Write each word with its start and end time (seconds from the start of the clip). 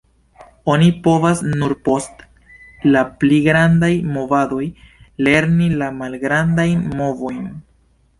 Oni 0.75 0.85
povas 1.07 1.41
nur 1.49 1.73
post 1.89 2.23
la 2.95 3.03
pli 3.23 3.39
grandaj 3.47 3.89
movadoj 4.15 4.63
lerni 5.29 5.69
la 5.83 5.91
malgrandajn 5.99 6.81
movojn. 7.03 7.45